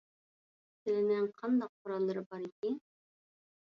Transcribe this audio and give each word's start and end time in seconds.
سىلىنىڭ 0.85 1.29
قانداق 1.43 1.77
قوراللىرى 1.79 2.29
بارئىكىن؟ 2.35 2.85